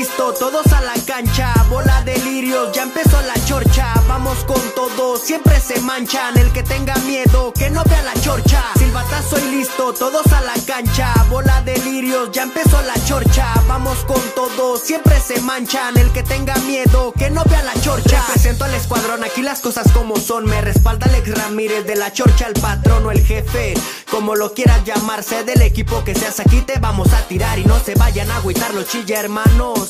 listo, 0.00 0.32
todos 0.32 0.66
a 0.72 0.80
la 0.80 0.94
cancha. 1.04 1.52
Bola 1.68 2.02
de 2.02 2.16
lirios, 2.18 2.72
ya 2.72 2.84
empezó 2.84 3.20
la 3.20 3.34
chorcha. 3.44 3.92
Vamos 4.08 4.44
con 4.44 4.62
todo, 4.74 5.18
siempre 5.18 5.60
se 5.60 5.78
manchan. 5.80 6.38
El 6.38 6.50
que 6.52 6.62
tenga 6.62 6.94
miedo, 7.04 7.52
que 7.52 7.68
no 7.68 7.84
vea 7.84 8.02
la 8.02 8.14
chorcha. 8.22 8.62
Silbatazo 8.78 9.38
y 9.38 9.56
listo, 9.56 9.92
todos 9.92 10.26
a 10.32 10.40
la 10.40 10.54
cancha. 10.66 11.12
Bola 11.28 11.60
de 11.62 11.76
lirios, 11.78 12.30
ya 12.32 12.44
empezó 12.44 12.80
la 12.82 12.94
chorcha. 13.04 13.52
Vamos 13.68 13.98
con 14.06 14.22
todo, 14.34 14.78
siempre 14.78 15.20
se 15.20 15.38
manchan. 15.42 15.94
El 15.98 16.10
que 16.12 16.22
tenga 16.22 16.56
miedo, 16.60 17.12
que 17.12 17.28
no 17.28 17.44
vea 17.44 17.62
la 17.62 17.78
chorcha. 17.82 18.24
Presento 18.32 18.64
al 18.64 18.74
escuadrón, 18.74 19.22
aquí 19.22 19.42
las 19.42 19.60
cosas 19.60 19.92
como 19.92 20.16
son. 20.16 20.46
Me 20.46 20.62
respalda 20.62 21.06
Alex 21.08 21.36
Ramírez 21.36 21.84
de 21.86 21.96
la 21.96 22.10
chorcha, 22.10 22.46
el 22.46 22.54
patrón 22.54 23.04
o 23.04 23.10
el 23.10 23.24
jefe. 23.26 23.74
Como 24.10 24.34
lo 24.34 24.54
quieras 24.54 24.82
llamarse, 24.84 25.44
del 25.44 25.60
equipo 25.60 26.04
que 26.04 26.14
seas 26.14 26.40
aquí 26.40 26.62
te 26.62 26.78
vamos 26.78 27.12
a 27.12 27.20
tirar. 27.28 27.58
Y 27.58 27.64
no 27.64 27.78
se 27.80 27.94
vayan 27.96 28.30
a 28.30 28.36
agüitar 28.36 28.72
los 28.72 28.86
chilla 28.88 29.20
hermanos. 29.20 29.89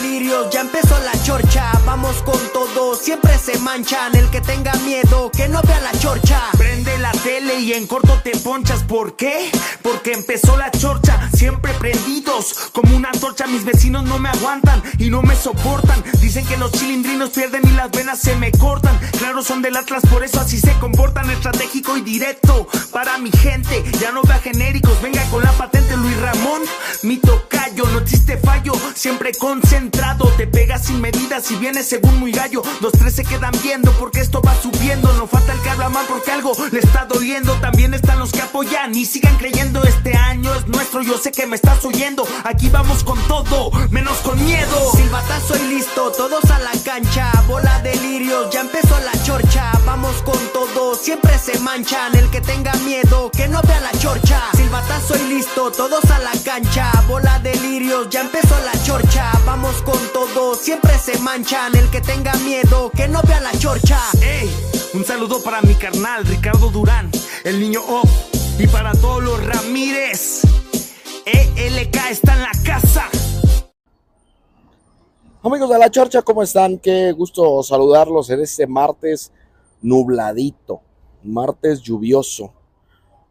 lirios, 0.00 0.50
ya 0.50 0.60
empezó 0.60 0.98
la 1.00 1.12
chorcha. 1.24 1.72
Vamos 1.84 2.22
con 2.22 2.38
todo, 2.52 2.94
siempre 2.94 3.36
se 3.38 3.58
manchan. 3.58 4.14
El 4.14 4.28
que 4.30 4.40
tenga 4.40 4.72
miedo, 4.84 5.30
que 5.30 5.48
no 5.48 5.60
vea 5.62 5.80
la 5.80 5.92
chorcha. 5.98 6.40
Prende 6.56 6.98
la 6.98 7.12
tele 7.12 7.60
y 7.60 7.72
en 7.72 7.86
corto 7.86 8.20
te 8.22 8.36
ponchas. 8.38 8.82
¿Por 8.84 9.16
qué? 9.16 9.50
Porque 9.82 10.12
empezó 10.12 10.56
la 10.56 10.70
chorcha, 10.70 11.27
siempre 11.38 11.72
prendidos. 11.74 12.70
Como 12.72 12.96
una 12.96 13.10
antorcha, 13.10 13.46
mis 13.46 13.64
vecinos 13.64 14.04
no 14.04 14.18
me 14.18 14.28
aguantan 14.28 14.82
y 14.98 15.08
no 15.08 15.22
me 15.22 15.36
soportan. 15.36 16.02
Dicen 16.20 16.44
que 16.44 16.56
los 16.56 16.72
chilindrinos 16.72 17.30
pierden 17.30 17.62
y 17.64 17.70
las 17.72 17.90
venas 17.92 18.18
se 18.18 18.34
me 18.36 18.50
cortan. 18.50 18.98
Claro, 19.18 19.42
son 19.42 19.62
del 19.62 19.76
Atlas, 19.76 20.02
por 20.10 20.24
eso 20.24 20.40
así 20.40 20.58
se 20.58 20.72
comportan. 20.80 21.30
Estratégico 21.30 21.96
y 21.96 22.00
directo 22.00 22.66
para 22.92 23.18
mi 23.18 23.30
gente. 23.30 23.84
Ya 24.00 24.10
no 24.10 24.22
vea 24.22 24.40
genéricos, 24.40 25.00
venga 25.00 25.22
con 25.30 25.44
la 25.44 25.52
patente 25.52 25.96
Luis 25.96 26.20
Ramón. 26.20 26.62
Mi 27.04 27.18
tocayo, 27.18 27.84
no 27.92 28.00
existe 28.00 28.36
fallo, 28.36 28.72
siempre 28.94 29.30
concentrado. 29.32 30.26
Te 30.36 30.48
pegas 30.48 30.86
sin 30.86 31.00
medidas 31.00 31.48
y 31.52 31.56
vienes 31.56 31.88
según 31.88 32.18
muy 32.18 32.32
gallo. 32.32 32.62
Los 32.80 32.92
tres 32.92 33.14
se 33.14 33.22
quedan 33.22 33.52
viendo 33.62 33.92
porque 33.92 34.20
esto 34.20 34.42
va 34.42 34.60
subiendo. 34.60 35.12
No 35.12 35.28
falta 35.28 35.52
el 35.52 35.60
que 35.60 35.70
habla 35.70 35.88
mal 35.88 36.06
porque 36.08 36.32
algo 36.32 36.52
le 36.72 36.80
está 36.80 37.06
doliendo. 37.06 37.54
También 37.60 37.94
están 37.94 38.18
los 38.18 38.32
que 38.32 38.42
apoyan 38.42 38.92
y 38.96 39.06
sigan 39.06 39.36
creyendo. 39.36 39.84
Este 39.84 40.16
año 40.16 40.52
es 40.56 40.66
nuestro, 40.66 41.02
yo 41.02 41.16
sé 41.16 41.27
que 41.32 41.46
me 41.46 41.56
estás 41.56 41.84
oyendo. 41.84 42.26
Aquí 42.44 42.68
vamos 42.68 43.04
con 43.04 43.18
todo, 43.28 43.70
menos 43.90 44.16
con 44.18 44.42
miedo. 44.44 44.92
Silbatazo 44.94 45.56
y 45.56 45.74
listo, 45.74 46.12
todos 46.12 46.44
a 46.50 46.58
la 46.58 46.72
cancha. 46.84 47.30
Bola 47.46 47.80
de 47.80 47.94
lirios, 47.96 48.50
ya 48.50 48.60
empezó 48.60 48.98
la 49.00 49.12
chorcha. 49.24 49.72
Vamos 49.84 50.22
con 50.22 50.38
todo, 50.52 50.94
siempre 50.94 51.38
se 51.38 51.58
manchan. 51.60 52.14
El 52.14 52.30
que 52.30 52.40
tenga 52.40 52.72
miedo, 52.84 53.30
que 53.30 53.48
no 53.48 53.60
vea 53.62 53.80
la 53.80 53.92
chorcha. 53.98 54.42
Silbatazo 54.54 55.16
y 55.16 55.34
listo, 55.34 55.70
todos 55.72 56.04
a 56.10 56.18
la 56.20 56.32
cancha. 56.44 56.90
Bola 57.06 57.38
de 57.40 57.54
lirios, 57.56 58.08
ya 58.10 58.20
empezó 58.22 58.56
la 58.64 58.82
chorcha. 58.84 59.30
Vamos 59.44 59.82
con 59.82 60.00
todo, 60.12 60.54
siempre 60.54 60.98
se 60.98 61.18
manchan. 61.18 61.74
El 61.74 61.88
que 61.90 62.00
tenga 62.00 62.32
miedo, 62.36 62.90
que 62.94 63.08
no 63.08 63.22
vea 63.22 63.40
la 63.40 63.52
chorcha. 63.58 64.00
Ey, 64.22 64.50
un 64.94 65.04
saludo 65.04 65.42
para 65.42 65.60
mi 65.62 65.74
carnal 65.74 66.24
Ricardo 66.24 66.68
Durán, 66.70 67.10
el 67.44 67.60
niño 67.60 67.80
O. 67.86 68.02
Y 68.58 68.66
para 68.66 68.92
todos 68.92 69.22
los 69.22 69.44
Ramírez. 69.46 70.42
ELK 71.32 71.96
está 72.10 72.34
en 72.34 72.40
la 72.40 72.52
casa. 72.64 73.04
Amigos 75.42 75.68
de 75.68 75.78
la 75.78 75.90
Chorcha, 75.90 76.22
¿cómo 76.22 76.42
están? 76.42 76.78
Qué 76.78 77.12
gusto 77.12 77.62
saludarlos 77.62 78.30
en 78.30 78.40
este 78.40 78.66
martes 78.66 79.32
nubladito, 79.82 80.80
martes 81.22 81.82
lluvioso, 81.82 82.52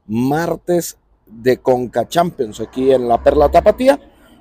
martes 0.06 0.98
de 1.26 1.58
Conca 1.58 2.08
Champions 2.08 2.60
aquí 2.60 2.92
en 2.92 3.08
la 3.08 3.22
Perla 3.24 3.50
Tapatía. 3.50 4.00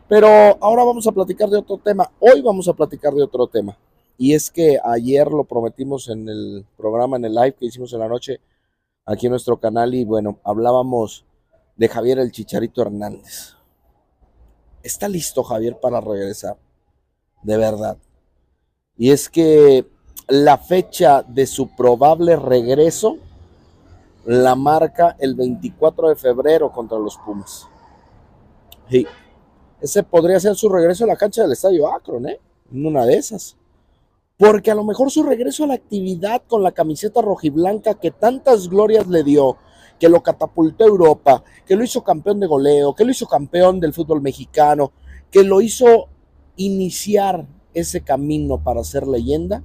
Pero 0.08 0.28
ahora 0.60 0.84
vamos 0.84 1.06
a 1.06 1.12
platicar 1.12 1.48
de 1.48 1.58
otro 1.58 1.78
tema. 1.78 2.10
Hoy 2.20 2.42
vamos 2.42 2.68
a 2.68 2.74
platicar 2.74 3.14
de 3.14 3.22
otro 3.22 3.46
tema. 3.46 3.76
Y 4.18 4.34
es 4.34 4.50
que 4.50 4.78
ayer 4.84 5.28
lo 5.28 5.44
prometimos 5.44 6.08
en 6.08 6.28
el 6.28 6.66
programa, 6.76 7.16
en 7.16 7.24
el 7.24 7.34
live 7.34 7.54
que 7.58 7.66
hicimos 7.66 7.92
en 7.92 8.00
la 8.00 8.08
noche 8.08 8.40
aquí 9.04 9.26
en 9.26 9.30
nuestro 9.30 9.58
canal. 9.58 9.94
Y 9.94 10.04
bueno, 10.04 10.38
hablábamos 10.44 11.25
de 11.76 11.88
Javier 11.88 12.18
el 12.18 12.32
Chicharito 12.32 12.82
Hernández. 12.82 13.54
¿Está 14.82 15.08
listo 15.08 15.42
Javier 15.42 15.78
para 15.80 16.00
regresar? 16.00 16.56
De 17.42 17.56
verdad. 17.56 17.98
Y 18.96 19.10
es 19.10 19.28
que 19.28 19.86
la 20.28 20.58
fecha 20.58 21.22
de 21.22 21.46
su 21.46 21.74
probable 21.74 22.36
regreso 22.36 23.18
la 24.24 24.56
marca 24.56 25.16
el 25.20 25.34
24 25.34 26.08
de 26.08 26.16
febrero 26.16 26.72
contra 26.72 26.98
los 26.98 27.16
Pumas. 27.18 27.68
Sí. 28.90 29.06
Ese 29.80 30.02
podría 30.02 30.40
ser 30.40 30.56
su 30.56 30.68
regreso 30.68 31.04
a 31.04 31.08
la 31.08 31.16
cancha 31.16 31.42
del 31.42 31.52
Estadio 31.52 31.92
Akron, 31.92 32.28
¿eh? 32.28 32.40
En 32.72 32.86
una 32.86 33.04
de 33.04 33.16
esas. 33.16 33.56
Porque 34.36 34.70
a 34.70 34.74
lo 34.74 34.84
mejor 34.84 35.10
su 35.10 35.22
regreso 35.22 35.64
a 35.64 35.68
la 35.68 35.74
actividad 35.74 36.42
con 36.46 36.62
la 36.62 36.72
camiseta 36.72 37.22
rojiblanca 37.22 37.94
que 37.94 38.10
tantas 38.10 38.68
glorias 38.68 39.06
le 39.06 39.22
dio, 39.22 39.56
que 39.98 40.08
lo 40.08 40.22
catapultó 40.22 40.84
a 40.84 40.88
Europa, 40.88 41.42
que 41.66 41.76
lo 41.76 41.84
hizo 41.84 42.02
campeón 42.02 42.40
de 42.40 42.46
goleo, 42.46 42.94
que 42.94 43.04
lo 43.04 43.10
hizo 43.10 43.26
campeón 43.26 43.80
del 43.80 43.92
fútbol 43.92 44.20
mexicano, 44.20 44.92
que 45.30 45.42
lo 45.42 45.60
hizo 45.60 46.08
iniciar 46.56 47.46
ese 47.74 48.02
camino 48.02 48.62
para 48.62 48.84
ser 48.84 49.06
leyenda, 49.06 49.62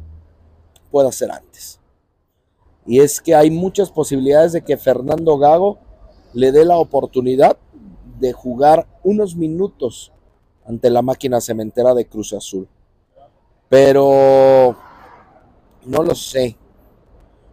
pueda 0.91 1.11
ser 1.11 1.31
antes. 1.31 1.79
Y 2.85 2.99
es 2.99 3.21
que 3.21 3.35
hay 3.35 3.51
muchas 3.51 3.91
posibilidades 3.91 4.53
de 4.53 4.63
que 4.63 4.77
Fernando 4.77 5.37
Gago 5.37 5.77
le 6.33 6.51
dé 6.51 6.65
la 6.65 6.77
oportunidad 6.77 7.57
de 8.19 8.33
jugar 8.33 8.87
unos 9.03 9.35
minutos 9.35 10.11
ante 10.65 10.89
la 10.89 11.01
máquina 11.01 11.41
cementera 11.41 11.93
de 11.93 12.05
Cruz 12.05 12.33
Azul. 12.33 12.67
Pero 13.69 14.75
no 15.85 16.03
lo 16.03 16.15
sé. 16.15 16.57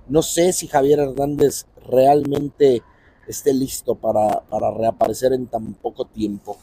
No 0.08 0.22
sé 0.22 0.52
si 0.52 0.66
Javier 0.66 1.00
Hernández 1.00 1.66
realmente 1.88 2.82
esté 3.26 3.52
listo 3.52 3.94
para, 3.94 4.40
para 4.42 4.70
reaparecer 4.70 5.32
en 5.32 5.46
tan 5.46 5.74
poco 5.74 6.06
tiempo. 6.06 6.56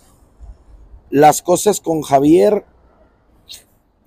Las 1.09 1.41
cosas 1.41 1.79
con 1.79 2.01
Javier 2.01 2.65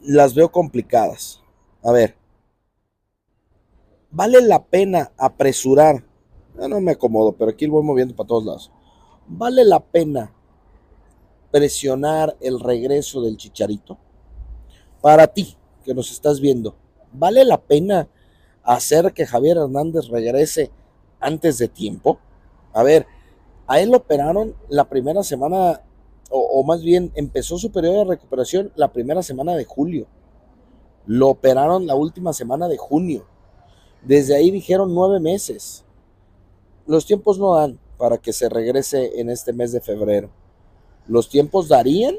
las 0.01 0.35
veo 0.35 0.51
complicadas. 0.51 1.43
A 1.83 1.93
ver, 1.93 2.17
¿vale 4.11 4.41
la 4.43 4.65
pena 4.65 5.13
apresurar? 5.17 6.05
Ya 6.59 6.69
no 6.69 6.81
me 6.81 6.93
acomodo, 6.93 7.33
pero 7.33 7.51
aquí 7.51 7.67
lo 7.67 7.75
voy 7.75 7.85
moviendo 7.85 8.17
para 8.17 8.27
todos 8.27 8.45
lados. 8.45 8.73
¿Vale 9.27 9.65
la 9.65 9.81
pena 9.81 10.33
presionar 11.51 12.37
el 12.41 12.59
regreso 12.61 13.23
del 13.23 13.37
chicharito? 13.37 13.99
Para 15.01 15.29
ti, 15.29 15.57
que 15.85 15.95
nos 15.95 16.11
estás 16.11 16.41
viendo, 16.41 16.75
¿vale 17.13 17.45
la 17.45 17.61
pena 17.61 18.09
hacer 18.65 19.13
que 19.13 19.27
Javier 19.27 19.57
Hernández 19.57 20.09
regrese 20.09 20.71
antes 21.21 21.59
de 21.59 21.69
tiempo? 21.69 22.19
A 22.73 22.83
ver, 22.83 23.07
a 23.67 23.81
él 23.81 23.91
lo 23.91 23.99
operaron 23.99 24.55
la 24.69 24.89
primera 24.89 25.23
semana, 25.23 25.83
o, 26.31 26.63
más 26.65 26.83
bien 26.83 27.13
empezó 27.15 27.59
su 27.59 27.71
periodo 27.71 27.99
de 27.99 28.17
recuperación 28.17 28.73
la 28.77 28.93
primera 28.93 29.23
semana 29.23 29.55
de 29.57 29.65
julio. 29.65 30.07
Lo 31.07 31.29
operaron 31.29 31.87
la 31.87 31.95
última 31.95 32.33
semana 32.33 32.69
de 32.69 32.77
junio. 32.77 33.27
Desde 34.03 34.37
ahí 34.37 34.51
dijeron 34.51 34.95
nueve 34.95 35.21
meses. 35.21 35.85
Los 36.87 37.07
tiempos 37.07 37.39
no 37.39 37.55
dan 37.55 37.79
para 37.99 38.19
que 38.19 38.33
se 38.33 38.49
regrese 38.49 39.21
en 39.21 39.29
este 39.31 39.53
mes 39.53 39.73
de 39.73 39.81
febrero. 39.81 40.31
Los 41.07 41.29
tiempos 41.29 41.69
darían 41.69 42.17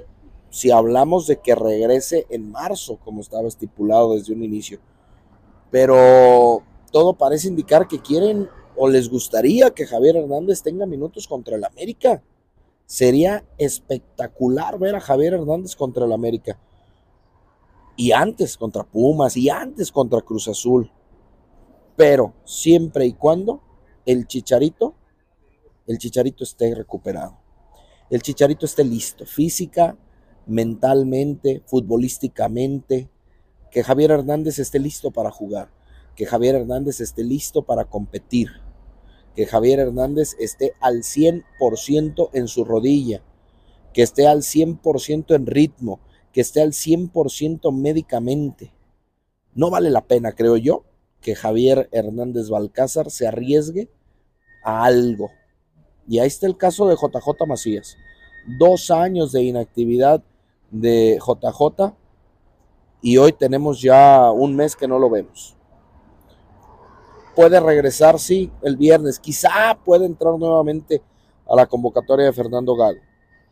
si 0.50 0.72
hablamos 0.72 1.28
de 1.28 1.40
que 1.40 1.56
regrese 1.56 2.26
en 2.30 2.52
marzo, 2.52 2.98
como 3.04 3.22
estaba 3.22 3.48
estipulado 3.48 4.16
desde 4.16 4.34
un 4.34 4.44
inicio. 4.44 4.80
Pero 5.72 6.64
todo 6.92 7.14
parece 7.14 7.48
indicar 7.48 7.88
que 7.88 8.00
quieren 8.00 8.50
o 8.82 8.88
les 8.88 9.10
gustaría 9.10 9.72
que 9.72 9.86
Javier 9.86 10.16
Hernández 10.16 10.62
tenga 10.62 10.86
minutos 10.86 11.28
contra 11.28 11.58
el 11.58 11.66
América. 11.66 12.24
Sería 12.86 13.44
espectacular 13.58 14.80
ver 14.80 14.96
a 14.96 15.02
Javier 15.02 15.34
Hernández 15.34 15.76
contra 15.76 16.06
el 16.06 16.14
América. 16.14 16.58
Y 17.98 18.14
antes 18.14 18.56
contra 18.56 18.86
Pumas 18.86 19.36
y 19.36 19.50
antes 19.50 19.92
contra 19.92 20.22
Cruz 20.22 20.48
Azul. 20.48 20.90
Pero 21.98 22.34
siempre 22.46 23.06
y 23.06 23.12
cuando 23.12 23.62
el 24.06 24.28
Chicharito, 24.28 24.96
el 25.86 25.98
Chicharito 25.98 26.46
esté 26.46 26.74
recuperado. 26.74 27.38
El 28.10 28.22
Chicharito 28.22 28.66
esté 28.66 28.86
listo, 28.86 29.26
física, 29.26 29.98
mentalmente, 30.48 31.64
futbolísticamente, 31.66 33.10
que 33.72 33.84
Javier 33.84 34.12
Hernández 34.12 34.58
esté 34.58 34.80
listo 34.80 35.12
para 35.12 35.32
jugar, 35.32 35.70
que 36.16 36.26
Javier 36.26 36.56
Hernández 36.56 37.02
esté 37.02 37.26
listo 37.26 37.64
para 37.64 37.84
competir, 37.84 38.50
que 39.36 39.46
Javier 39.46 39.80
Hernández 39.80 40.36
esté 40.40 40.74
al 40.80 41.04
100% 41.04 42.30
en 42.34 42.48
su 42.48 42.66
rodilla, 42.66 43.22
que 43.94 44.02
esté 44.02 44.28
al 44.28 44.40
100% 44.40 45.36
en 45.36 45.46
ritmo, 45.46 46.00
que 46.34 46.42
esté 46.42 46.62
al 46.62 46.72
100% 46.72 47.74
médicamente. 47.74 48.72
No 49.54 49.70
vale 49.70 49.90
la 49.90 50.06
pena, 50.06 50.34
creo 50.34 50.58
yo, 50.58 50.84
que 51.22 51.36
Javier 51.36 51.90
Hernández 51.92 52.50
Balcázar 52.50 53.12
se 53.12 53.28
arriesgue 53.28 53.90
a 54.64 54.86
algo. 54.86 55.32
Y 56.08 56.20
ahí 56.20 56.28
está 56.28 56.48
el 56.48 56.58
caso 56.58 56.88
de 56.88 56.96
JJ 56.96 57.46
Macías. 57.48 57.98
Dos 58.58 58.90
años 58.90 59.32
de 59.32 59.44
inactividad 59.44 60.24
de 60.72 61.20
JJ 61.20 61.94
y 63.02 63.18
hoy 63.18 63.32
tenemos 63.34 63.82
ya 63.82 64.32
un 64.32 64.56
mes 64.56 64.76
que 64.76 64.88
no 64.88 65.00
lo 65.00 65.10
vemos. 65.10 65.56
Puede 67.40 67.62
regresar, 67.62 68.20
sí, 68.20 68.52
el 68.62 68.76
viernes. 68.76 69.18
Quizá 69.18 69.80
puede 69.86 70.06
entrar 70.06 70.38
nuevamente 70.38 71.02
a 71.48 71.56
la 71.56 71.68
convocatoria 71.68 72.26
de 72.26 72.34
Fernando 72.34 72.76
Gago. 72.76 73.00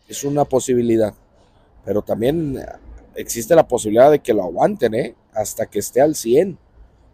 Es 0.10 0.26
una 0.26 0.44
posibilidad. 0.44 1.14
Pero 1.86 2.02
también 2.02 2.60
existe 3.16 3.56
la 3.56 3.66
posibilidad 3.66 4.12
de 4.12 4.20
que 4.20 4.34
lo 4.34 4.44
aguanten, 4.44 4.94
¿eh? 4.94 5.16
Hasta 5.34 5.68
que 5.68 5.80
esté 5.80 6.02
al 6.02 6.16
100 6.16 6.60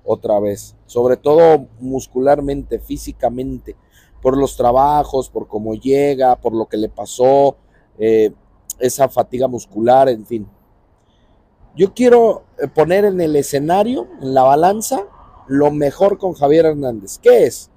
otra 0.04 0.40
vez. 0.40 0.76
Sobre 0.88 1.16
todo 1.16 1.68
muscularmente, 1.80 2.80
físicamente. 2.80 3.76
Por 4.20 4.36
los 4.36 4.58
trabajos, 4.58 5.30
por 5.30 5.48
cómo 5.48 5.76
llega, 5.76 6.38
por 6.38 6.56
lo 6.56 6.66
que 6.66 6.78
le 6.78 6.90
pasó, 6.90 7.56
eh, 8.00 8.32
esa 8.80 9.08
fatiga 9.10 9.48
muscular, 9.48 10.10
en 10.10 10.26
fin. 10.26 10.48
Yo 11.76 11.94
quiero 11.94 12.46
eh, 12.58 12.68
poner 12.68 13.06
en 13.06 13.22
el 13.22 13.36
escenario, 13.36 14.08
en 14.24 14.34
la 14.34 14.42
balanza, 14.42 15.06
lo 15.48 15.72
mejor 15.72 16.18
con 16.18 16.34
Javier 16.34 16.66
Hernández. 16.66 17.20
¿Qué 17.20 17.46
es? 17.46 17.70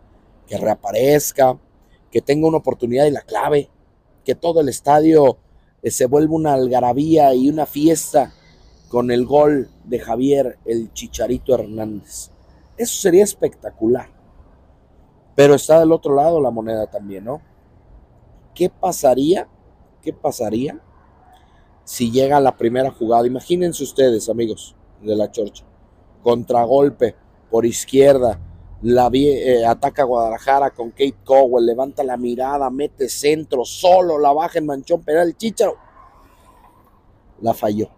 Que 0.46 0.58
reaparezca, 0.58 1.58
que 2.10 2.20
tenga 2.20 2.48
una 2.48 2.58
oportunidad 2.58 3.06
y 3.06 3.10
la 3.10 3.22
clave, 3.22 3.70
que 4.24 4.34
todo 4.34 4.60
el 4.60 4.68
estadio 4.68 5.38
eh, 5.82 5.90
se 5.90 6.06
vuelva 6.06 6.34
una 6.34 6.54
algarabía 6.54 7.34
y 7.34 7.48
una 7.48 7.66
fiesta 7.66 8.32
con 8.88 9.10
el 9.10 9.26
gol 9.26 9.68
de 9.84 9.98
Javier 9.98 10.58
el 10.64 10.92
Chicharito 10.92 11.54
Hernández. 11.54 12.30
Eso 12.76 13.00
sería 13.00 13.24
espectacular. 13.24 14.08
Pero 15.34 15.54
está 15.54 15.80
del 15.80 15.92
otro 15.92 16.14
lado 16.14 16.40
la 16.40 16.50
moneda 16.50 16.86
también, 16.86 17.24
¿no? 17.24 17.42
¿Qué 18.54 18.70
pasaría? 18.70 19.48
¿Qué 20.00 20.12
pasaría 20.12 20.80
si 21.86 22.10
llega 22.10 22.40
la 22.40 22.56
primera 22.56 22.90
jugada. 22.90 23.26
Imagínense 23.26 23.82
ustedes, 23.84 24.28
amigos 24.28 24.74
de 25.00 25.16
la 25.16 25.30
Chorcha. 25.30 25.64
Contragolpe 26.22 27.14
por 27.50 27.66
izquierda. 27.66 28.38
La 28.82 29.10
eh, 29.12 29.64
ataca 29.64 30.04
Guadalajara 30.04 30.70
con 30.70 30.90
Kate 30.90 31.16
Cowell. 31.24 31.64
Levanta 31.64 32.04
la 32.04 32.16
mirada, 32.16 32.70
mete 32.70 33.08
centro, 33.08 33.64
solo 33.64 34.18
la 34.18 34.32
baja 34.32 34.58
en 34.58 34.66
manchón 34.66 35.02
penal. 35.02 35.28
El 35.28 35.36
Chicharo 35.36 35.76
la 37.40 37.54
falló. 37.54 37.88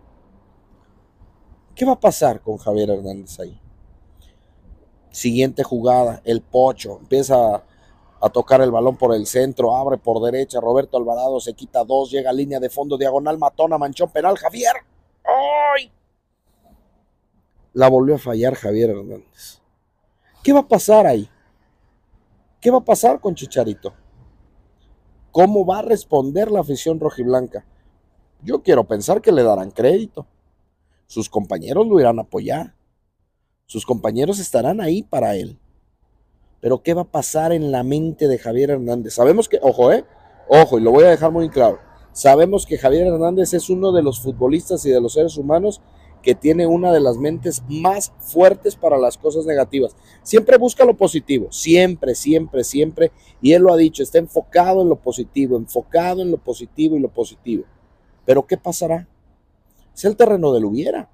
¿Qué 1.75 1.85
va 1.85 1.93
a 1.93 2.00
pasar 2.00 2.41
con 2.41 2.56
Javier 2.56 2.91
Hernández 2.91 3.39
ahí? 3.39 3.61
Siguiente 5.11 5.62
jugada, 5.62 6.21
el 6.25 6.43
Pocho 6.43 6.99
empieza 7.00 7.62
a 8.21 8.29
tocar 8.31 8.61
el 8.61 8.71
balón 8.71 8.97
por 8.97 9.15
el 9.15 9.27
centro, 9.27 9.77
abre 9.77 9.97
por 9.97 10.21
derecha, 10.23 10.61
Roberto 10.61 10.97
Alvarado 10.97 11.41
se 11.41 11.55
quita 11.55 11.85
dos, 11.85 12.11
llega 12.11 12.31
a 12.31 12.33
línea 12.33 12.59
de 12.59 12.69
fondo, 12.69 12.99
diagonal, 12.99 13.39
matona, 13.39 13.79
manchón 13.79 14.11
penal, 14.11 14.37
Javier. 14.37 14.75
¡Ay! 15.25 15.93
La 17.79 17.89
volvió 17.89 18.17
a 18.17 18.19
fallar 18.19 18.57
Javier 18.57 18.91
Hernández. 18.91 19.61
¿Qué 20.43 20.53
va 20.53 20.59
a 20.59 20.67
pasar 20.67 21.07
ahí? 21.07 21.31
¿Qué 22.61 22.73
va 22.73 22.79
a 22.79 22.85
pasar 22.85 23.21
con 23.21 23.37
Chicharito? 23.37 23.95
¿Cómo 25.31 25.65
va 25.65 25.79
a 25.79 25.83
responder 25.83 26.51
la 26.51 26.59
afición 26.59 26.99
rojiblanca? 26.99 27.65
Yo 28.43 28.65
quiero 28.65 28.83
pensar 28.83 29.23
que 29.23 29.31
le 29.31 29.45
darán 29.45 29.71
crédito. 29.71 30.27
Sus 31.07 31.31
compañeros 31.31 31.87
lo 31.87 32.01
irán 32.01 32.19
a 32.19 32.23
apoyar. 32.23 32.75
Sus 33.67 33.87
compañeros 33.87 34.41
estarán 34.41 34.81
ahí 34.81 35.05
para 35.05 35.37
él. 35.37 35.57
Pero 36.61 36.83
¿qué 36.83 36.95
va 36.95 37.03
a 37.03 37.13
pasar 37.13 37.53
en 37.53 37.71
la 37.71 37.85
mente 37.85 38.27
de 38.27 38.39
Javier 38.39 38.71
Hernández? 38.71 39.15
Sabemos 39.15 39.49
que, 39.49 39.61
ojo, 39.63 39.93
eh, 39.93 40.05
ojo, 40.49 40.81
y 40.81 40.83
lo 40.83 40.91
voy 40.91 41.05
a 41.05 41.11
dejar 41.11 41.31
muy 41.31 41.49
claro. 41.49 41.79
Sabemos 42.11 42.67
que 42.67 42.77
Javier 42.77 43.07
Hernández 43.07 43.55
es 43.55 43.71
uno 43.71 43.93
de 43.93 44.03
los 44.03 44.19
futbolistas 44.21 44.85
y 44.85 44.91
de 44.91 45.01
los 45.01 45.13
seres 45.13 45.37
humanos 45.37 45.81
que 46.23 46.35
tiene 46.35 46.67
una 46.67 46.93
de 46.93 47.00
las 47.00 47.17
mentes 47.17 47.62
más 47.69 48.12
fuertes 48.19 48.76
para 48.76 48.99
las 48.99 49.17
cosas 49.17 49.47
negativas. 49.47 49.97
Siempre 50.23 50.59
busca 50.59 50.85
lo 50.85 50.97
positivo, 50.97 51.50
siempre, 51.50 52.15
siempre, 52.15 52.65
siempre. 52.65 53.12
Y 53.41 53.53
él 53.53 53.62
lo 53.62 53.73
ha 53.73 53.76
dicho, 53.76 54.03
está 54.03 54.19
enfocado 54.19 54.82
en 54.82 54.88
lo 54.88 54.97
positivo, 54.97 55.56
enfocado 55.56 56.23
en 56.23 56.31
lo 56.31 56.38
positivo 56.38 56.97
y 56.97 57.00
lo 57.00 57.09
positivo. 57.09 57.65
Pero 58.25 58.47
¿qué 58.47 58.56
pasará? 58.56 59.09
Es 59.94 60.05
el 60.05 60.17
terreno 60.17 60.53
del 60.53 60.65
hubiera. 60.65 61.09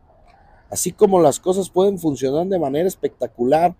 Así 0.70 0.92
como 0.92 1.20
las 1.20 1.38
cosas 1.38 1.70
pueden 1.70 1.98
funcionar 1.98 2.46
de 2.46 2.58
manera 2.58 2.88
espectacular 2.88 3.76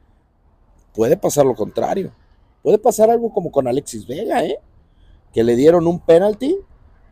puede 0.95 1.17
pasar 1.17 1.45
lo 1.45 1.55
contrario. 1.55 2.13
Puede 2.63 2.79
pasar 2.79 3.11
algo 3.11 3.33
como 3.33 3.51
con 3.51 3.67
Alexis 3.67 4.07
Vega, 4.07 4.45
¿eh? 4.45 4.59
que 5.33 5.45
le 5.45 5.57
dieron 5.57 5.87
un 5.87 6.01
penalti 6.01 6.57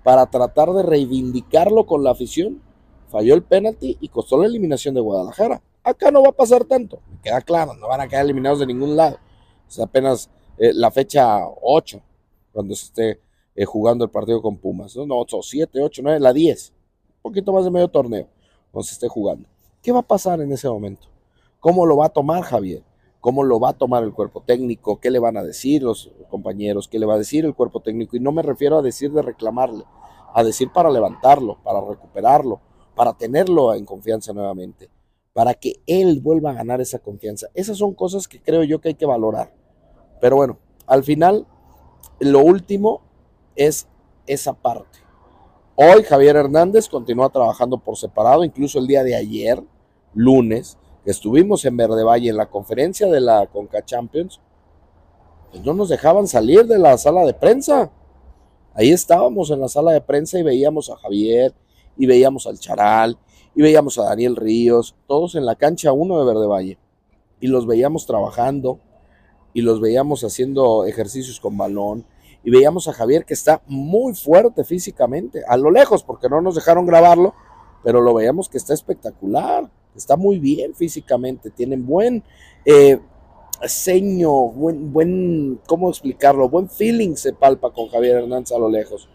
para 0.02 0.26
tratar 0.26 0.72
de 0.72 0.82
reivindicarlo 0.82 1.84
con 1.84 2.04
la 2.04 2.12
afición. 2.12 2.62
Falló 3.12 3.34
el 3.34 3.42
penalti 3.42 3.98
y 4.00 4.08
costó 4.08 4.38
la 4.38 4.46
eliminación 4.46 4.94
de 4.94 5.02
Guadalajara. 5.02 5.60
Acá 5.84 6.10
no 6.10 6.22
va 6.22 6.30
a 6.30 6.32
pasar 6.32 6.64
tanto, 6.64 7.00
queda 7.22 7.42
claro, 7.42 7.74
no 7.74 7.86
van 7.86 8.00
a 8.00 8.08
quedar 8.08 8.24
eliminados 8.24 8.60
de 8.60 8.66
ningún 8.66 8.96
lado. 8.96 9.18
Es 9.68 9.78
apenas 9.78 10.30
eh, 10.56 10.72
la 10.72 10.90
fecha 10.90 11.40
8, 11.60 12.00
cuando 12.52 12.74
se 12.74 12.86
esté 12.86 13.20
eh, 13.54 13.66
jugando 13.66 14.06
el 14.06 14.10
partido 14.10 14.40
con 14.40 14.56
Pumas. 14.56 14.96
No, 14.96 15.04
no 15.04 15.26
7, 15.42 15.82
8, 15.82 16.00
9, 16.02 16.20
la 16.20 16.32
10. 16.32 16.72
Un 17.16 17.22
poquito 17.30 17.52
más 17.52 17.64
de 17.64 17.70
medio 17.70 17.88
torneo, 17.88 18.28
cuando 18.70 18.86
se 18.86 18.94
esté 18.94 19.08
jugando. 19.08 19.46
¿Qué 19.82 19.92
va 19.92 19.98
a 19.98 20.08
pasar 20.08 20.40
en 20.40 20.50
ese 20.50 20.66
momento? 20.70 21.08
¿Cómo 21.60 21.84
lo 21.84 21.98
va 21.98 22.06
a 22.06 22.08
tomar 22.08 22.42
Javier? 22.42 22.82
cómo 23.20 23.44
lo 23.44 23.60
va 23.60 23.68
a 23.68 23.72
tomar 23.74 24.02
el 24.02 24.12
cuerpo 24.12 24.42
técnico, 24.42 24.98
qué 24.98 25.08
le 25.08 25.20
van 25.20 25.36
a 25.36 25.44
decir 25.44 25.84
los 25.84 26.10
compañeros, 26.28 26.88
qué 26.88 26.98
le 26.98 27.06
va 27.06 27.14
a 27.14 27.18
decir 27.18 27.44
el 27.44 27.54
cuerpo 27.54 27.78
técnico. 27.78 28.16
Y 28.16 28.20
no 28.20 28.32
me 28.32 28.42
refiero 28.42 28.78
a 28.78 28.82
decir 28.82 29.12
de 29.12 29.22
reclamarle, 29.22 29.84
a 30.34 30.42
decir 30.42 30.72
para 30.72 30.90
levantarlo, 30.90 31.56
para 31.62 31.80
recuperarlo, 31.80 32.60
para 32.94 33.12
tenerlo 33.14 33.74
en 33.74 33.84
confianza 33.84 34.32
nuevamente, 34.32 34.88
para 35.32 35.54
que 35.54 35.80
él 35.86 36.20
vuelva 36.20 36.50
a 36.50 36.54
ganar 36.54 36.80
esa 36.80 36.98
confianza. 36.98 37.48
Esas 37.54 37.78
son 37.78 37.94
cosas 37.94 38.28
que 38.28 38.40
creo 38.40 38.64
yo 38.64 38.80
que 38.80 38.88
hay 38.88 38.94
que 38.94 39.06
valorar. 39.06 39.54
Pero 40.20 40.36
bueno, 40.36 40.58
al 40.86 41.02
final, 41.04 41.46
lo 42.20 42.40
último 42.40 43.00
es 43.56 43.86
esa 44.26 44.52
parte. 44.52 44.98
Hoy 45.74 46.02
Javier 46.02 46.36
Hernández 46.36 46.88
continúa 46.88 47.30
trabajando 47.30 47.78
por 47.78 47.96
separado, 47.96 48.44
incluso 48.44 48.78
el 48.78 48.86
día 48.86 49.02
de 49.02 49.16
ayer, 49.16 49.62
lunes, 50.14 50.76
estuvimos 51.04 51.64
en 51.64 51.76
Verde 51.76 52.04
Valle 52.04 52.28
en 52.28 52.36
la 52.36 52.50
conferencia 52.50 53.08
de 53.08 53.20
la 53.20 53.46
Conca 53.46 53.84
Champions, 53.84 54.40
pues 55.50 55.64
no 55.64 55.74
nos 55.74 55.88
dejaban 55.88 56.28
salir 56.28 56.66
de 56.66 56.78
la 56.78 56.96
sala 56.98 57.24
de 57.24 57.34
prensa. 57.34 57.90
Ahí 58.74 58.90
estábamos 58.90 59.50
en 59.50 59.60
la 59.60 59.68
sala 59.68 59.92
de 59.92 60.00
prensa 60.00 60.38
y 60.38 60.42
veíamos 60.42 60.90
a 60.90 60.96
Javier, 60.96 61.54
y 61.96 62.06
veíamos 62.06 62.46
al 62.46 62.58
Charal, 62.58 63.18
y 63.54 63.62
veíamos 63.62 63.98
a 63.98 64.04
Daniel 64.04 64.36
Ríos, 64.36 64.94
todos 65.06 65.34
en 65.34 65.44
la 65.44 65.56
cancha 65.56 65.92
1 65.92 66.18
de 66.18 66.24
Verde 66.24 66.46
Valle. 66.46 66.78
Y 67.40 67.48
los 67.48 67.66
veíamos 67.66 68.06
trabajando, 68.06 68.80
y 69.52 69.62
los 69.62 69.80
veíamos 69.80 70.24
haciendo 70.24 70.84
ejercicios 70.84 71.40
con 71.40 71.56
balón, 71.56 72.06
y 72.44 72.50
veíamos 72.50 72.88
a 72.88 72.92
Javier 72.92 73.24
que 73.24 73.34
está 73.34 73.62
muy 73.66 74.14
fuerte 74.14 74.64
físicamente, 74.64 75.42
a 75.46 75.56
lo 75.56 75.70
lejos, 75.70 76.02
porque 76.02 76.28
no 76.28 76.40
nos 76.40 76.54
dejaron 76.54 76.86
grabarlo, 76.86 77.34
pero 77.84 78.00
lo 78.00 78.14
veíamos 78.14 78.48
que 78.48 78.58
está 78.58 78.74
espectacular 78.74 79.70
está 79.96 80.16
muy 80.16 80.38
bien 80.38 80.74
físicamente, 80.74 81.50
tienen 81.50 81.86
buen 81.86 82.22
eh, 82.64 82.98
seño, 83.66 84.30
buen, 84.30 84.92
buen, 84.92 85.60
¿cómo 85.66 85.90
explicarlo? 85.90 86.48
Buen 86.48 86.68
feeling 86.68 87.14
se 87.14 87.32
palpa 87.32 87.72
con 87.72 87.88
Javier 87.88 88.18
Hernández 88.18 88.52
a 88.52 88.58
lo 88.58 88.68
lejos. 88.68 89.08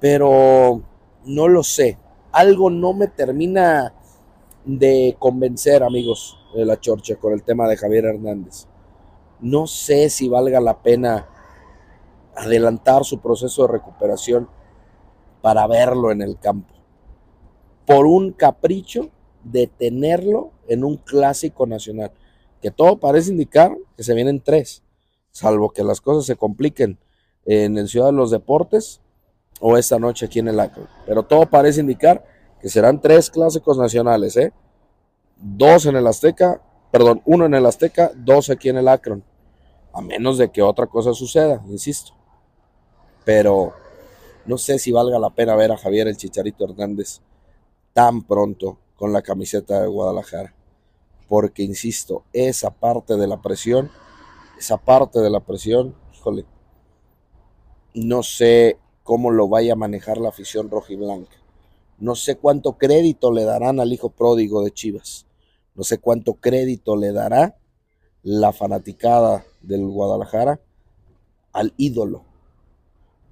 Pero 0.00 0.82
no 1.24 1.48
lo 1.48 1.62
sé, 1.62 1.98
algo 2.32 2.70
no 2.70 2.92
me 2.92 3.08
termina 3.08 3.94
de 4.64 5.16
convencer, 5.18 5.82
amigos 5.82 6.38
de 6.54 6.64
la 6.64 6.78
Chorcha, 6.78 7.16
con 7.16 7.32
el 7.32 7.42
tema 7.42 7.68
de 7.68 7.76
Javier 7.76 8.04
Hernández. 8.06 8.66
No 9.40 9.66
sé 9.66 10.10
si 10.10 10.28
valga 10.28 10.60
la 10.60 10.82
pena 10.82 11.28
adelantar 12.36 13.04
su 13.04 13.20
proceso 13.20 13.62
de 13.62 13.72
recuperación 13.72 14.48
para 15.40 15.66
verlo 15.66 16.10
en 16.10 16.22
el 16.22 16.38
campo. 16.38 16.74
Por 17.86 18.06
un 18.06 18.32
capricho 18.32 19.10
de 19.42 19.66
tenerlo 19.66 20.52
en 20.68 20.84
un 20.84 20.96
clásico 20.96 21.66
nacional. 21.66 22.12
Que 22.60 22.70
todo 22.70 22.98
parece 22.98 23.30
indicar 23.30 23.76
que 23.96 24.02
se 24.02 24.14
vienen 24.14 24.40
tres, 24.40 24.82
salvo 25.30 25.70
que 25.70 25.82
las 25.82 26.00
cosas 26.00 26.26
se 26.26 26.36
compliquen 26.36 26.98
en 27.46 27.78
el 27.78 27.88
Ciudad 27.88 28.06
de 28.06 28.12
los 28.12 28.30
Deportes 28.30 29.00
o 29.60 29.76
esta 29.76 29.98
noche 29.98 30.26
aquí 30.26 30.38
en 30.40 30.48
el 30.48 30.58
Akron. 30.58 30.88
Pero 31.06 31.22
todo 31.22 31.46
parece 31.46 31.80
indicar 31.80 32.24
que 32.60 32.68
serán 32.68 33.00
tres 33.00 33.30
clásicos 33.30 33.78
nacionales, 33.78 34.36
¿eh? 34.36 34.52
Dos 35.36 35.86
en 35.86 35.96
el 35.96 36.06
Azteca, 36.06 36.60
perdón, 36.90 37.22
uno 37.24 37.46
en 37.46 37.54
el 37.54 37.66
Azteca, 37.66 38.10
dos 38.14 38.50
aquí 38.50 38.68
en 38.68 38.78
el 38.78 38.88
Akron. 38.88 39.22
A 39.92 40.00
menos 40.00 40.38
de 40.38 40.50
que 40.50 40.62
otra 40.62 40.86
cosa 40.86 41.12
suceda, 41.14 41.62
insisto. 41.68 42.12
Pero 43.24 43.74
no 44.46 44.58
sé 44.58 44.78
si 44.78 44.92
valga 44.92 45.18
la 45.18 45.30
pena 45.30 45.54
ver 45.54 45.72
a 45.72 45.76
Javier 45.76 46.08
el 46.08 46.16
Chicharito 46.16 46.64
Hernández 46.64 47.20
tan 47.92 48.22
pronto 48.22 48.78
con 48.96 49.12
la 49.12 49.22
camiseta 49.22 49.80
de 49.80 49.88
Guadalajara. 49.88 50.54
Porque, 51.28 51.62
insisto, 51.62 52.24
esa 52.32 52.70
parte 52.70 53.16
de 53.16 53.26
la 53.26 53.40
presión, 53.40 53.90
esa 54.58 54.76
parte 54.76 55.20
de 55.20 55.30
la 55.30 55.40
presión, 55.40 55.94
híjole, 56.14 56.44
no 57.94 58.22
sé 58.22 58.78
cómo 59.10 59.32
lo 59.32 59.48
vaya 59.48 59.72
a 59.72 59.76
manejar 59.76 60.18
la 60.18 60.28
afición 60.28 60.70
rojiblanca. 60.70 61.34
No 61.98 62.14
sé 62.14 62.36
cuánto 62.36 62.78
crédito 62.78 63.32
le 63.32 63.42
darán 63.42 63.80
al 63.80 63.92
hijo 63.92 64.10
pródigo 64.10 64.62
de 64.62 64.70
Chivas. 64.70 65.26
No 65.74 65.82
sé 65.82 65.98
cuánto 65.98 66.34
crédito 66.34 66.94
le 66.94 67.10
dará 67.10 67.56
la 68.22 68.52
fanaticada 68.52 69.44
del 69.62 69.84
Guadalajara 69.84 70.60
al 71.52 71.74
ídolo, 71.76 72.22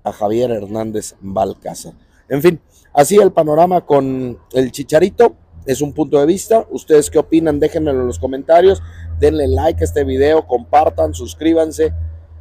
a 0.02 0.12
Javier 0.12 0.50
Hernández 0.50 1.14
Balcázar. 1.20 1.92
En 2.28 2.42
fin, 2.42 2.60
así 2.92 3.14
el 3.14 3.30
panorama 3.30 3.86
con 3.86 4.36
el 4.54 4.72
Chicharito. 4.72 5.36
Es 5.64 5.80
un 5.80 5.92
punto 5.92 6.18
de 6.18 6.26
vista. 6.26 6.66
¿Ustedes 6.72 7.08
qué 7.08 7.20
opinan? 7.20 7.60
Déjenmelo 7.60 8.00
en 8.00 8.06
los 8.08 8.18
comentarios. 8.18 8.82
Denle 9.20 9.46
like 9.46 9.80
a 9.80 9.84
este 9.84 10.02
video, 10.02 10.44
compartan, 10.44 11.14
suscríbanse. 11.14 11.92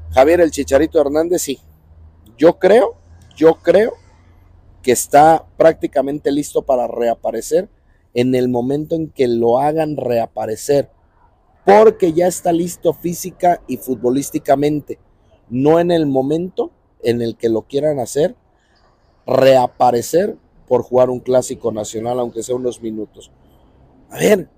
Javier 0.10 0.42
el 0.42 0.50
Chicharito 0.50 1.00
Hernández, 1.00 1.44
sí. 1.44 1.60
Yo 2.36 2.58
creo, 2.58 2.96
yo 3.38 3.56
creo 3.56 3.94
que 4.82 4.92
está 4.92 5.46
prácticamente 5.58 6.32
listo 6.32 6.64
para 6.64 6.88
reaparecer 6.88 7.70
en 8.14 8.36
el 8.36 8.50
momento 8.50 8.96
en 8.96 9.10
que 9.10 9.28
lo 9.28 9.60
hagan 9.60 9.96
reaparecer. 9.96 10.90
Porque 11.66 12.14
ya 12.14 12.28
está 12.28 12.52
listo 12.52 12.94
física 12.94 13.62
y 13.68 13.78
futbolísticamente. 13.78 15.00
No 15.50 15.80
en 15.80 15.92
el 15.92 16.06
momento 16.06 16.72
en 17.04 17.22
el 17.22 17.38
que 17.38 17.50
lo 17.50 17.62
quieran 17.64 18.00
hacer 18.00 18.36
reaparecer 19.26 20.38
por 20.68 20.82
jugar 20.82 21.10
un 21.10 21.20
clásico 21.20 21.72
nacional, 21.72 22.20
aunque 22.20 22.44
sea 22.44 22.56
unos 22.56 22.82
minutos. 22.82 23.32
A 24.10 24.18
ver, 24.18 24.50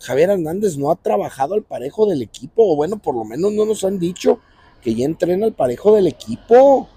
Javier 0.00 0.30
Hernández 0.30 0.76
no 0.76 0.90
ha 0.90 0.96
trabajado 0.96 1.54
al 1.54 1.64
parejo 1.64 2.06
del 2.06 2.22
equipo, 2.22 2.72
o 2.72 2.76
bueno, 2.76 2.98
por 2.98 3.14
lo 3.14 3.24
menos 3.24 3.52
no 3.52 3.64
nos 3.64 3.84
han 3.84 3.98
dicho 3.98 4.38
que 4.80 4.94
ya 4.94 5.04
entrena 5.04 5.46
al 5.46 5.54
parejo 5.54 5.94
del 5.94 6.06
equipo. 6.06 6.88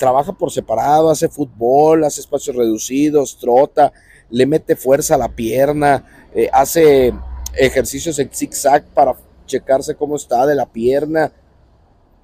Trabaja 0.00 0.32
por 0.32 0.50
separado, 0.50 1.10
hace 1.10 1.28
fútbol, 1.28 2.04
hace 2.04 2.22
espacios 2.22 2.56
reducidos, 2.56 3.36
trota, 3.36 3.92
le 4.30 4.46
mete 4.46 4.74
fuerza 4.74 5.16
a 5.16 5.18
la 5.18 5.28
pierna, 5.28 6.06
eh, 6.34 6.48
hace 6.54 7.12
ejercicios 7.54 8.18
en 8.18 8.30
zigzag 8.30 8.82
para 8.94 9.14
checarse 9.44 9.94
cómo 9.94 10.16
está 10.16 10.46
de 10.46 10.54
la 10.54 10.64
pierna. 10.64 11.30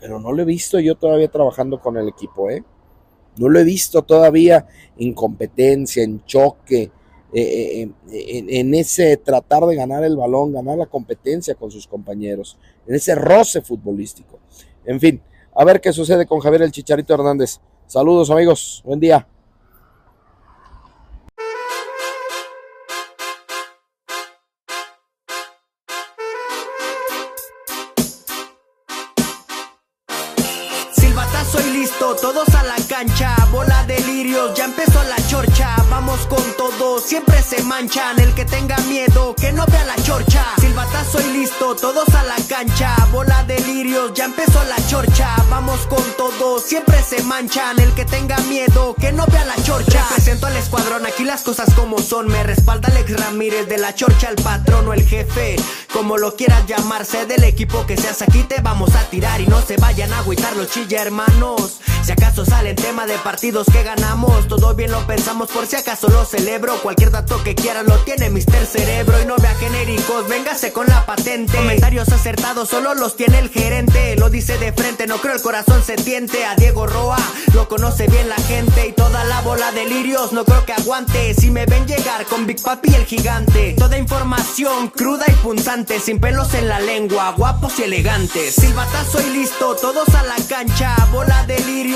Pero 0.00 0.18
no 0.18 0.32
lo 0.32 0.40
he 0.40 0.46
visto 0.46 0.80
yo 0.80 0.94
todavía 0.94 1.28
trabajando 1.28 1.78
con 1.78 1.98
el 1.98 2.08
equipo, 2.08 2.48
¿eh? 2.48 2.64
No 3.36 3.50
lo 3.50 3.58
he 3.58 3.64
visto 3.64 4.00
todavía 4.00 4.66
en 4.96 5.12
competencia, 5.12 6.02
en 6.02 6.24
choque, 6.24 6.90
eh, 7.34 7.82
eh, 7.82 8.44
en, 8.48 8.74
ese 8.74 9.18
tratar 9.18 9.66
de 9.66 9.76
ganar 9.76 10.02
el 10.02 10.16
balón, 10.16 10.54
ganar 10.54 10.78
la 10.78 10.86
competencia 10.86 11.54
con 11.54 11.70
sus 11.70 11.86
compañeros, 11.86 12.56
en 12.86 12.94
ese 12.94 13.14
roce 13.14 13.60
futbolístico. 13.60 14.38
En 14.86 14.98
fin, 14.98 15.20
a 15.56 15.64
ver 15.64 15.80
qué 15.80 15.92
sucede 15.92 16.26
con 16.26 16.40
Javier 16.40 16.62
el 16.62 16.70
Chicharito 16.70 17.14
Hernández. 17.14 17.58
Saludos 17.86 18.30
amigos, 18.30 18.82
buen 18.84 19.00
día. 19.00 19.26
Soy 31.50 31.70
listo, 31.70 32.16
todos 32.16 32.48
a 32.54 32.64
la 32.64 32.74
cancha, 32.88 33.36
bola 33.52 33.84
de 33.84 34.00
lirios, 34.00 34.52
ya 34.54 34.64
empezó 34.64 35.02
la 35.04 35.16
chorcha, 35.28 35.76
vamos 35.88 36.26
con 36.26 36.42
todo, 36.56 36.98
siempre 36.98 37.40
se 37.40 37.62
manchan, 37.62 38.18
el 38.18 38.34
que 38.34 38.44
tenga 38.44 38.76
miedo, 38.88 39.34
que 39.36 39.52
no 39.52 39.64
vea 39.66 39.84
la 39.84 39.94
chorcha, 40.02 40.44
silbatazo 40.58 41.20
y 41.20 41.38
listo, 41.38 41.76
todos 41.76 42.08
a 42.14 42.24
la 42.24 42.36
cancha, 42.48 42.96
bola 43.12 43.44
de 43.44 43.60
lirios, 43.60 44.12
ya 44.14 44.24
empezó 44.24 44.62
la 44.64 44.76
chorcha, 44.88 45.36
vamos 45.48 45.78
con 45.86 46.02
todo, 46.16 46.58
siempre 46.58 47.00
se 47.02 47.22
manchan, 47.22 47.78
el 47.78 47.92
que 47.94 48.04
tenga 48.04 48.38
miedo, 48.40 48.96
que 49.00 49.12
no 49.12 49.24
vea 49.26 49.44
la 49.44 49.56
chorcha, 49.62 50.04
presento 50.12 50.46
al 50.48 50.56
escuadrón, 50.56 51.06
aquí 51.06 51.24
las 51.24 51.42
cosas 51.42 51.72
como 51.74 51.98
son, 51.98 52.26
me 52.26 52.42
respalda 52.42 52.88
Alex 52.88 53.20
Ramírez, 53.20 53.68
de 53.68 53.78
la 53.78 53.94
chorcha 53.94 54.30
el 54.30 54.36
patrón 54.42 54.88
o 54.88 54.92
el 54.92 55.06
jefe, 55.06 55.56
como 55.96 56.18
lo 56.18 56.36
quieras 56.36 56.66
llamarse, 56.66 57.24
del 57.24 57.42
equipo 57.44 57.86
que 57.86 57.96
seas 57.96 58.20
aquí 58.20 58.42
te 58.42 58.60
vamos 58.60 58.94
a 58.94 59.08
tirar 59.08 59.40
y 59.40 59.46
no 59.46 59.62
se 59.62 59.78
vayan 59.78 60.12
a 60.12 60.18
agüitar 60.18 60.54
los 60.54 60.68
chilla 60.68 61.00
hermanos. 61.00 61.80
Si 62.06 62.12
acaso 62.12 62.44
sale 62.44 62.74
tema 62.74 63.04
de 63.04 63.18
partidos 63.18 63.66
que 63.66 63.82
ganamos, 63.82 64.46
todo 64.46 64.76
bien 64.76 64.92
lo 64.92 65.04
pensamos 65.08 65.50
por 65.50 65.66
si 65.66 65.74
acaso 65.74 66.06
lo 66.08 66.24
celebro. 66.24 66.80
Cualquier 66.80 67.10
dato 67.10 67.42
que 67.42 67.56
quieran 67.56 67.86
lo 67.86 67.98
tiene 68.04 68.30
Mister 68.30 68.64
Cerebro 68.64 69.20
y 69.20 69.26
no 69.26 69.34
vea 69.38 69.52
genéricos, 69.56 70.28
véngase 70.28 70.72
con 70.72 70.86
la 70.86 71.04
patente. 71.04 71.56
Comentarios 71.56 72.10
acertados 72.10 72.68
solo 72.68 72.94
los 72.94 73.16
tiene 73.16 73.40
el 73.40 73.48
gerente, 73.48 74.14
lo 74.14 74.30
dice 74.30 74.56
de 74.58 74.72
frente, 74.72 75.08
no 75.08 75.16
creo 75.16 75.34
el 75.34 75.42
corazón 75.42 75.82
se 75.82 75.96
tiente. 75.96 76.44
A 76.44 76.54
Diego 76.54 76.86
Roa 76.86 77.18
lo 77.54 77.66
conoce 77.66 78.06
bien 78.06 78.28
la 78.28 78.36
gente 78.36 78.86
y 78.86 78.92
toda 78.92 79.24
la 79.24 79.40
bola 79.40 79.72
de 79.72 79.86
lirios 79.86 80.32
no 80.32 80.44
creo 80.44 80.64
que 80.64 80.74
aguante. 80.74 81.34
Si 81.34 81.50
me 81.50 81.66
ven 81.66 81.88
llegar 81.88 82.24
con 82.26 82.46
Big 82.46 82.62
Papi 82.62 82.94
el 82.94 83.04
gigante, 83.04 83.74
toda 83.76 83.98
información 83.98 84.90
cruda 84.90 85.24
y 85.26 85.32
punzante, 85.42 85.98
sin 85.98 86.20
pelos 86.20 86.54
en 86.54 86.68
la 86.68 86.78
lengua, 86.78 87.34
guapos 87.36 87.80
y 87.80 87.82
elegantes. 87.82 88.54
Silbatazo 88.54 89.20
y 89.22 89.30
listo, 89.30 89.74
todos 89.74 90.08
a 90.10 90.22
la 90.22 90.36
cancha, 90.48 90.94
bola 91.10 91.44
de 91.46 91.58
lirios, 91.58 91.95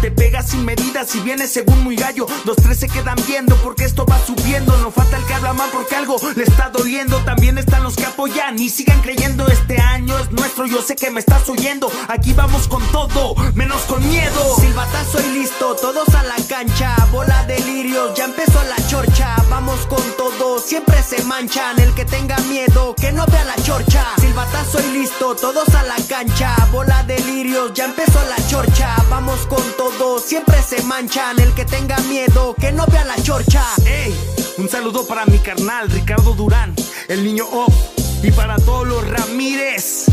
Te 0.00 0.10
pegas 0.10 0.50
sin 0.50 0.64
medidas 0.64 1.14
y 1.14 1.20
vienes 1.20 1.52
según 1.52 1.82
muy 1.84 1.96
gallo. 1.96 2.26
Los 2.44 2.56
tres 2.56 2.78
se 2.78 2.88
quedan 2.88 3.16
viendo 3.26 3.56
porque 3.56 3.84
esto 3.84 4.06
va 4.06 4.18
subiendo. 4.24 4.76
No 4.78 4.90
falta 4.90 5.16
el 5.16 5.24
que 5.24 5.34
habla 5.34 5.52
mal 5.52 5.70
porque 5.72 5.96
algo 5.96 6.16
le 6.34 6.44
está 6.44 6.70
doliendo. 6.70 7.18
También 7.24 7.58
están 7.58 7.82
los 7.82 7.96
que 7.96 8.06
apoyan 8.06 8.58
y 8.58 8.68
sigan 8.68 9.00
creyendo. 9.02 9.46
Este 9.48 9.78
año 9.80 10.18
es 10.18 10.30
nuestro, 10.32 10.66
yo 10.66 10.82
sé 10.82 10.96
que 10.96 11.10
me 11.10 11.20
estás 11.20 11.48
oyendo. 11.48 11.90
Aquí 12.08 12.32
vamos 12.32 12.68
con 12.68 12.82
todo, 12.88 13.34
menos 13.54 13.82
con 13.82 14.06
miedo. 14.08 14.56
Silbatazo 14.60 15.20
y 15.26 15.38
listo, 15.38 15.74
todos 15.76 16.08
a 16.14 16.22
la 16.22 16.36
cancha. 16.48 16.94
Bola 17.12 17.44
de 17.44 17.58
lirios, 17.60 18.14
ya 18.14 18.24
empezó 18.24 18.62
la 18.64 18.88
chorcha. 18.88 19.36
Vamos 19.76 19.94
con 19.94 20.16
todo, 20.16 20.58
siempre 20.58 21.02
se 21.02 21.22
manchan. 21.24 21.78
El 21.78 21.92
que 21.92 22.06
tenga 22.06 22.38
miedo, 22.48 22.94
que 22.94 23.12
no 23.12 23.26
vea 23.26 23.44
la 23.44 23.56
chorcha. 23.56 24.06
Silbatazo 24.18 24.80
y 24.80 24.98
listo, 24.98 25.36
todos 25.36 25.68
a 25.74 25.82
la 25.82 25.96
cancha. 26.08 26.56
Bola 26.72 27.02
de 27.02 27.18
lirios, 27.20 27.74
ya 27.74 27.84
empezó 27.84 28.18
la 28.24 28.48
chorcha 28.48 28.96
vamos 29.10 29.46
con 29.48 29.62
todo, 29.76 30.18
siempre 30.18 30.62
se 30.62 30.82
manchan. 30.84 31.38
El 31.40 31.52
que 31.52 31.66
tenga 31.66 31.98
miedo, 32.08 32.54
que 32.58 32.72
no 32.72 32.86
vea 32.86 33.04
la 33.04 33.22
chorcha. 33.22 33.62
Ey, 33.84 34.14
un 34.56 34.66
saludo 34.66 35.06
para 35.06 35.26
mi 35.26 35.38
carnal 35.40 35.90
Ricardo 35.90 36.32
Durán, 36.32 36.74
el 37.08 37.22
niño 37.22 37.44
off, 37.44 37.74
y 38.22 38.30
para 38.30 38.56
todos 38.56 38.88
los 38.88 39.06
Ramírez. 39.06 40.06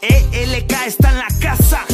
ELK 0.00 0.72
está 0.86 1.10
en 1.10 1.18
la 1.18 1.28
casa. 1.40 1.84